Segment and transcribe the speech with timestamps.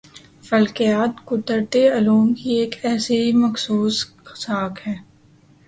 [0.47, 3.95] فلکیات قُدرتی علوم کی ایک ایسی مخصُوص
[4.41, 4.95] شاخ ہے